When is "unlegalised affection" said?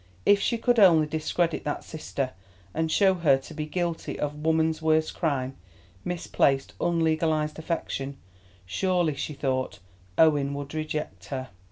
6.81-8.17